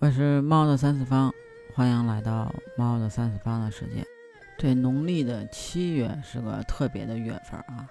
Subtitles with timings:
[0.00, 1.34] 我是猫的三次方，
[1.74, 4.06] 欢迎来到猫的三次方的世界。
[4.56, 7.84] 这农历的七月是个特别的月份啊，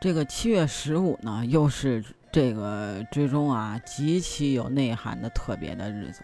[0.00, 2.02] 这个七月十五呢，又是
[2.32, 6.22] 这个之中啊极其有内涵的特别的日子，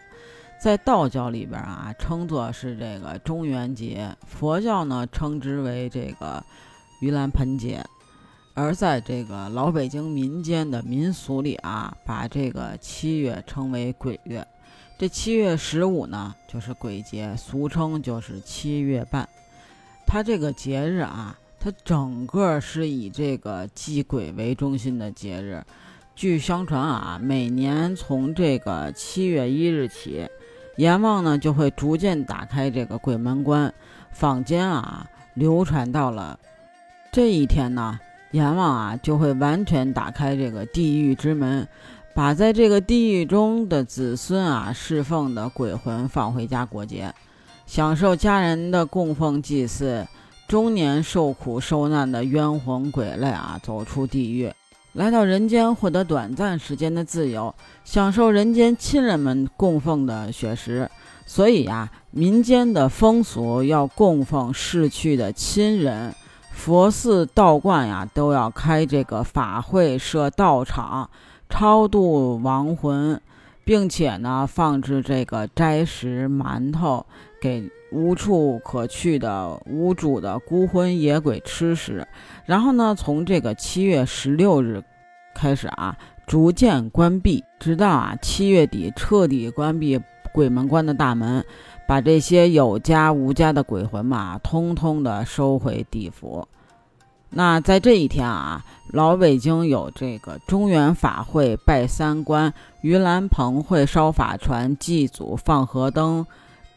[0.59, 6.43] 在道教里边啊称作是这个中元节，佛教呢称之为这个
[6.99, 7.85] 盂兰盆节，
[8.55, 14.45] 而在这个老北京民间的民俗里啊，把这个七月称为鬼月。
[14.99, 19.29] 这七月十五呢，就是鬼节，俗称就是七月半。
[20.07, 25.63] 它这个节日啊，它整个是以这个祭鬼为中心的节日。
[26.15, 30.27] 据相传啊，每年从这个七月一日起，
[30.77, 33.71] 阎王呢就会逐渐打开这个鬼门关，
[34.11, 36.39] 坊间啊流传到了
[37.11, 37.99] 这一天呢，
[38.31, 41.67] 阎王啊就会完全打开这个地狱之门。
[42.17, 47.13] 把在这个地狱中的子孙啊侍奉的鬼魂放回家过节，
[47.67, 50.03] 享受家人的供奉祭祀；
[50.47, 54.51] 中年受苦受难的冤魂鬼类啊走出地狱，
[54.93, 57.53] 来到人间获得短暂时间的自由，
[57.85, 60.89] 享受人间亲人们供奉的血食。
[61.27, 66.15] 所以呀，民间的风俗要供奉逝去的亲人，
[66.51, 71.07] 佛寺道观呀都要开这个法会设道场。
[71.49, 73.19] 超度亡魂，
[73.63, 77.05] 并且呢，放置这个斋食馒头
[77.41, 82.07] 给无处可去的无主的孤魂野鬼吃食。
[82.45, 84.83] 然后呢，从这个七月十六日
[85.33, 89.99] 开始啊，逐渐关闭，直到啊七月底彻底关闭
[90.33, 91.43] 鬼门关的大门，
[91.87, 96.47] 把这些有家无家的鬼魂嘛，通通的收回地府。
[97.29, 106.25] 那在这一天啊，老北京有这个中元法会、拜三官、盂兰盆会、烧法船、祭祖、放河灯、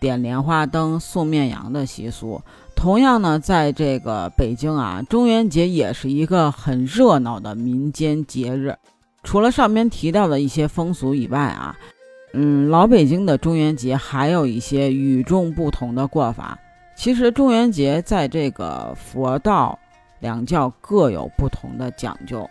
[0.01, 2.43] 点莲花灯、送面羊的习俗。
[2.75, 8.75] 同样呢，在这个北京啊，中元节也是一个很热闹的民间节日。
[9.23, 11.77] 除了上面提到的一些风俗以外啊，
[12.33, 16.59] 嗯，老北京的中元节还有一些与众不同的过法。
[16.97, 19.79] 其实中元节在这个佛道。
[20.21, 22.49] 两教各有不同的讲究，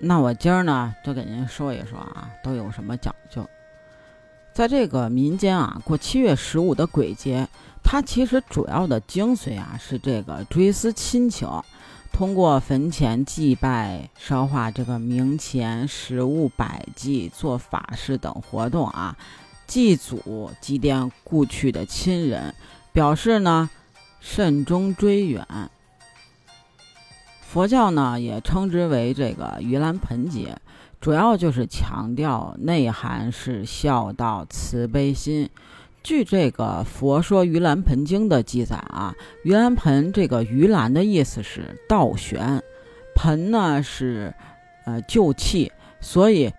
[0.00, 3.44] 那我今儿呢就给您说一说啊，都有什么讲究。
[4.52, 7.48] 在这个民间啊，过七月十五的鬼节，
[7.82, 11.48] 它其实主要的精髓啊是这个追思亲情，
[12.12, 19.16] 通过坟前祭拜、烧化这个冥钱、食物、摆祭、做法事等活动啊，
[19.66, 22.52] 祭祖、祭奠故去的亲人，
[22.92, 23.70] 表示呢
[24.20, 25.46] 慎终追远。
[27.50, 30.54] 佛教呢也称之为这个盂兰盆节，
[31.00, 35.48] 主要就是强调内涵是孝道慈悲心。
[36.02, 39.14] 据这个《佛说盂兰盆经》的记载啊，
[39.46, 42.62] 盂兰盆这个盂兰的意思是倒悬，
[43.14, 44.34] 盆呢是
[44.84, 46.52] 呃救气，所以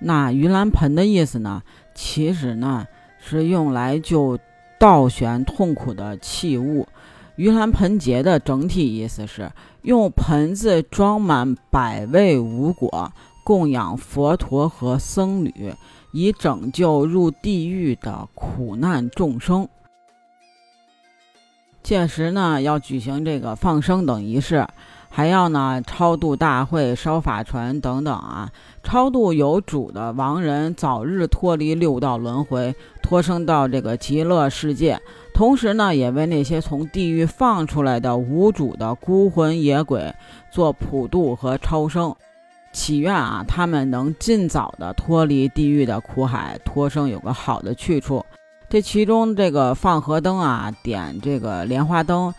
[0.00, 1.62] 那盂兰盆的意思呢，
[1.94, 2.84] 其实呢
[3.20, 4.36] 是用来救
[4.76, 6.88] 倒悬痛苦的器物。
[7.42, 9.50] 盂兰盆节的整体意思是
[9.82, 15.74] 用盆子装满百味五果，供养佛陀和僧侣，
[16.12, 19.68] 以拯救入地狱的苦难众生。
[21.82, 24.66] 届时呢，要举行这个放生等仪式，
[25.08, 28.50] 还要呢超度大会、烧法船等等啊，
[28.84, 35.00] 超度有主的亡人早日脱离六道轮回，脱生到这个极乐世界。
[35.34, 40.14] 同时呢，也为那些从地狱放出来的无主的孤魂野鬼
[40.52, 42.14] 做普渡和超生，
[42.72, 48.24] 祈愿啊，他们能尽早的脱离地狱的苦海，脱生有个好的去处。
[48.72, 52.32] 这其中这个放河灯啊，点这个莲花灯，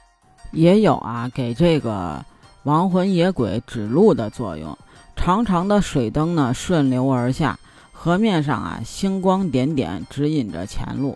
[0.51, 2.25] 也有啊给这个
[2.63, 4.75] 亡魂野鬼指路的作用。
[5.15, 7.59] 长长的水灯呢，顺流而下，
[7.91, 11.15] 河面上啊星光点点，指引着前路。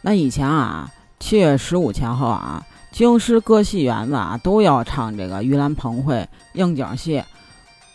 [0.00, 0.90] 那以前啊。
[1.20, 7.18] 七月十五前后啊，京师各戏园子啊都要唱这个盂兰盆会应景戏《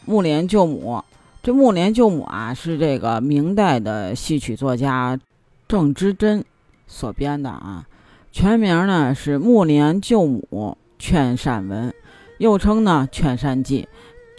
[0.05, 0.95] 木莲救母》。
[1.43, 5.19] 这《木莲救母》啊是这个明代的戏曲作家
[5.67, 6.43] 郑之珍
[6.91, 7.85] 所编的啊，
[8.33, 11.89] 全名呢是《木莲救母劝善文》，
[12.37, 13.87] 又称呢《劝善记》。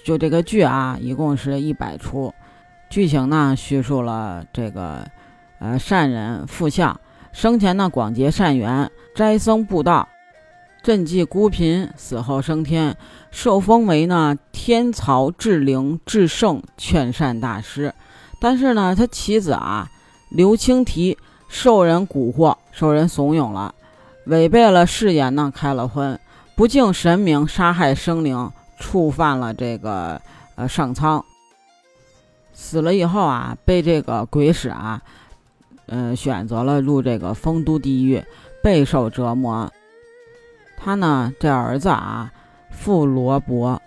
[0.07, 2.33] 就这个剧啊，一共是一百出，
[2.91, 5.09] 剧情呢叙述了这个
[5.61, 7.01] 呃善人富相。
[7.33, 10.07] 生前呢，广结善缘，斋僧布道，
[10.85, 12.95] 赈济孤贫；死后升天，
[13.31, 17.95] 受封为呢天曹至灵至圣劝善大师。
[18.39, 19.89] 但是呢，他妻子啊
[20.31, 21.17] 刘青提
[21.53, 23.75] 受人蛊惑，受人怂恿了，
[24.25, 26.19] 违背了誓言呢，开了荤，
[26.57, 30.19] 不敬神明，杀害生灵，触犯了这个
[30.55, 31.23] 呃上苍。
[32.55, 35.03] 死了以后啊，被这个鬼使啊，
[35.89, 38.25] 嗯，选择了入这个丰都地狱，
[38.63, 39.71] 备受折磨。
[40.79, 42.33] 他呢，这儿子啊，
[42.71, 43.81] 傅罗伯，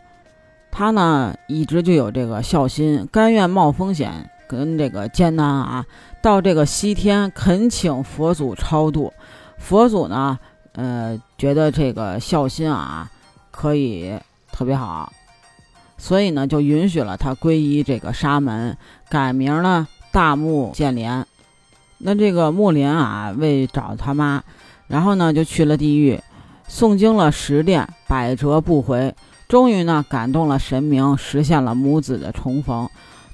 [0.72, 5.86] 他呢一直就有这个孝心，甘愿冒风险跟这个艰难啊，
[6.22, 9.14] 到这个西天恳请佛祖超度。
[9.58, 10.38] 佛祖呢，
[10.74, 13.10] 呃，觉得这个孝心啊，
[13.52, 14.14] 可以
[14.52, 15.12] 特别好。
[15.98, 18.78] 所以呢，就允许了他皈依这个沙门，
[19.10, 21.26] 改名呢大木建连。
[21.98, 24.44] 那这个木莲啊，为找他妈，
[24.88, 26.22] 然后呢就去了地狱，
[26.70, 29.16] 诵经了十遍，百折不回，
[29.48, 32.88] 终于呢感动了神明，实现了母子的重逢，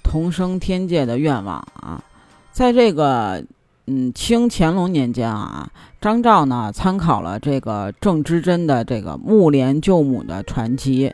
[0.03, 2.03] 同生天界的愿望啊。
[2.51, 3.44] 在这个
[3.88, 5.69] 嗯清乾隆年间啊，
[6.00, 11.13] 张照呢参考了这个郑芝珍的这个木莲救母的传奇。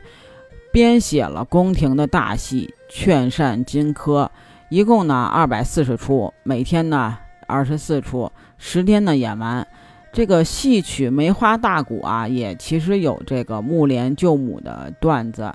[0.70, 4.30] 编写了宫廷的大戏《劝善金科》，
[4.70, 7.18] 一共呢二百四十出，每天呢
[7.48, 9.66] 二十四出，十天呢演完。
[10.12, 15.52] 这个戏曲《梅花大鼓》啊，也其实有这个木莲救母的段子，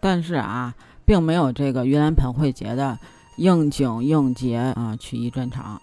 [0.00, 0.72] 但是啊，
[1.04, 2.98] 并没有这个盂兰盆会节的
[3.36, 5.80] 应景应节啊曲艺专场。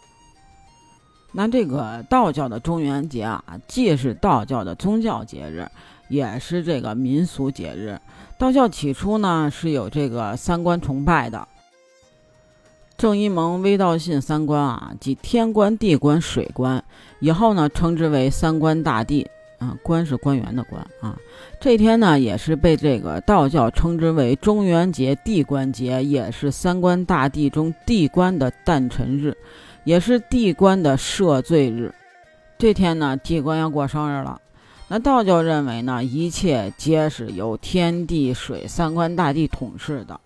[1.31, 5.68] 那这个道教的中元节啊，既是道教的宗教节日，
[6.10, 8.00] 也是这个民俗节日。
[8.39, 11.48] 道教起初呢是有这个三观崇拜的，
[12.98, 16.83] 正一盟、微道信三观啊，即天官、地官、水官，
[17.19, 19.30] 以后呢称之为三官大帝
[19.60, 21.16] 啊，官是官员的官啊。
[21.60, 29.38] 这天呢也是被这个道教称之为中元节、地官节，也是三官大帝中地官的诞辰日，
[29.84, 31.94] 也是地官的赦罪日。
[32.58, 34.42] 这天呢，地官要过生日了。
[34.88, 40.20] 那道教认为呢，一切皆是由天地水三官大帝统治的。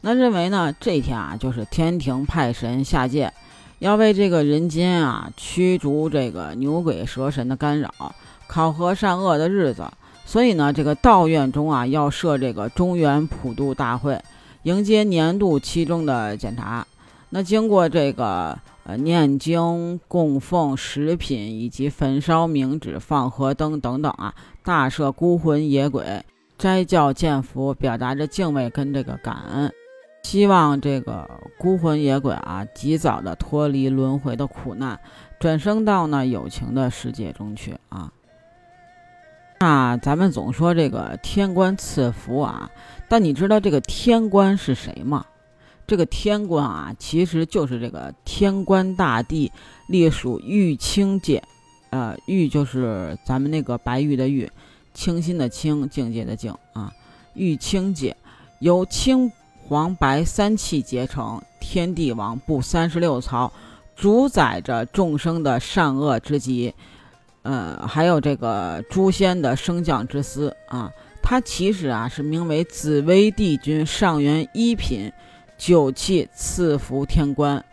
[0.00, 3.32] 那认为呢，这天啊，就是天庭派神下界，
[3.78, 7.90] 要为这个人间啊驱逐这个牛鬼蛇神的干扰，
[8.46, 9.84] 考核善恶的日子。
[10.24, 14.20] 所以呢，这个道院中啊，要设这个中原普渡大会，
[14.62, 16.86] 迎接年度期中的检查。
[17.30, 18.58] 那经过这个。
[18.88, 24.32] 呃，念经、供奉食品以及焚烧冥纸、放河灯等等啊，
[24.62, 26.24] 大赦孤魂野鬼，
[26.56, 29.72] 斋教建福，表达着敬畏跟这个感恩，
[30.22, 31.28] 希望这个
[31.58, 34.96] 孤魂野鬼啊，及早的脱离轮回的苦难，
[35.40, 38.12] 转生到呢有情的世界中去啊。
[39.58, 42.70] 那咱们总说这个天官赐福啊，
[43.08, 45.24] 但你知道这个天官是谁吗？
[45.86, 49.50] 这个天官啊，其实就是这个天官大帝，
[49.88, 51.42] 隶属玉清界，
[51.90, 54.50] 呃，玉就是咱们那个白玉的玉，
[54.92, 56.92] 清新的清，境界的境啊，
[57.34, 58.16] 玉清界
[58.58, 59.30] 由青
[59.68, 63.52] 黄白三气结成，天地王布三十六曹，
[63.94, 66.74] 主宰着众生的善恶之极，
[67.46, 75.12] 呃，还有这个诛仙的升降之司啊，它其实啊是名为紫薇帝君上元一品。
[75.58, 77.64] 九气赐福天官，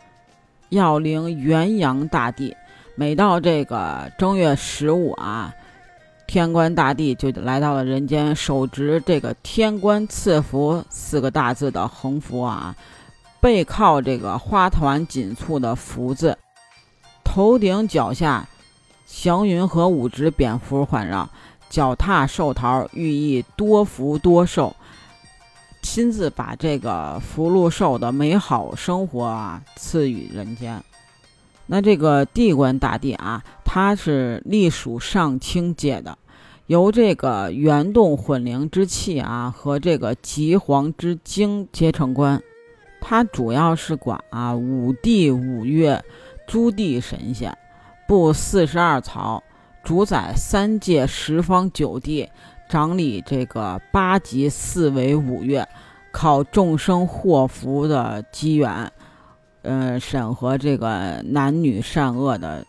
[0.70, 2.56] 要灵元阳大帝。
[2.96, 5.54] 每到这个正月十五啊，
[6.26, 12.74] 天官大帝就来到了人间，手执这个“天官赐福”四个大字的横幅啊，
[13.42, 16.38] 背靠这个花团锦簇的福字，
[17.22, 18.48] 头顶脚下
[19.06, 21.30] 祥云和五只蝙蝠环绕，
[21.70, 24.76] 脚踏寿桃，寓意多福多寿。
[25.82, 30.82] 亲自把这个福禄寿的美好生活啊赐予人间。
[31.66, 36.18] 那这个地官大帝啊，他是隶属上清界的，
[36.68, 42.42] 由这个元动混灵之气啊和这个极黄之精结成官。
[43.02, 46.02] 他主要是管啊五帝五岳
[46.48, 47.58] 诸地神仙，
[48.08, 49.44] 布四十二曹，
[49.84, 52.30] 主宰三界十方九地。
[52.70, 55.68] 掌理这个八级四维五岳，
[56.12, 58.92] 考众生祸福的机缘，
[59.62, 62.66] 呃，审核这个男女善恶的，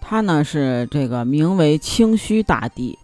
[0.00, 2.98] 他呢是这个名为清虚大帝，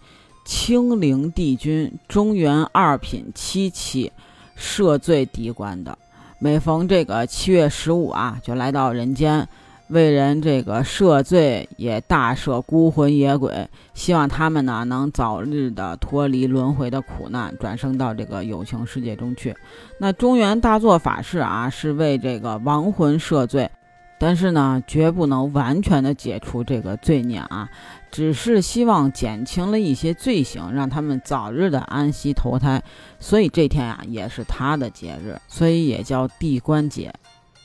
[0.47, 4.11] 清灵帝君，中原二品七期，
[4.57, 5.99] 赦罪敌官的。
[6.39, 9.47] 每逢这个七月十五啊，就来到人间。
[9.88, 19.57] 为人这个赦罪，也大赦孤魂野鬼，希望他们呢能早日的脱离轮回的苦难，转生到这个有情世界中去。
[19.99, 23.71] 那中原大作法事啊，是为这个亡魂赦罪，
[24.18, 27.66] 但是呢，绝不能完全的解除这个罪孽啊，
[28.11, 32.83] 只是希望减轻了一些罪行，让他们早日的安息投胎。
[33.18, 37.11] 所以这天啊，也是他的节日，所以也叫地官节。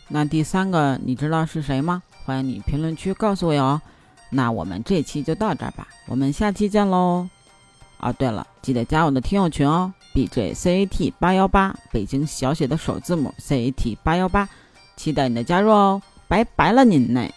[0.07, 2.01] 那第三个，你知道是谁吗？
[2.25, 3.81] 欢迎你评论区告诉我哟。
[4.29, 7.27] 那我们这期就到这儿吧，我们下期见喽。
[7.97, 14.49] 啊，对了，记得加我的听友群哦，B J C A T 八幺八，北京小写的首字母 C A T 八幺八，
[14.95, 16.01] 期待你的加入哦。
[16.27, 17.33] 拜拜了您嘞。